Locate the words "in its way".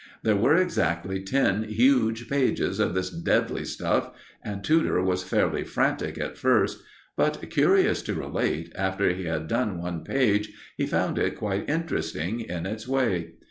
12.39-13.33